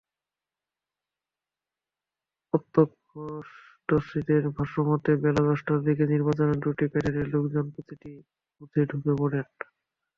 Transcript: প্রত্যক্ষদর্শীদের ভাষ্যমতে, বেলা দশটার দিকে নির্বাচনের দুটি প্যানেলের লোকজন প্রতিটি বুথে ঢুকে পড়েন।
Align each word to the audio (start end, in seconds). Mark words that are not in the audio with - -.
প্রত্যক্ষদর্শীদের 2.53 4.43
ভাষ্যমতে, 4.57 5.11
বেলা 5.23 5.41
দশটার 5.47 5.79
দিকে 5.87 6.03
নির্বাচনের 6.13 6.57
দুটি 6.65 6.85
প্যানেলের 6.91 7.27
লোকজন 7.33 7.65
প্রতিটি 7.73 8.11
বুথে 8.55 8.81
ঢুকে 8.89 9.11
পড়েন। 9.19 9.45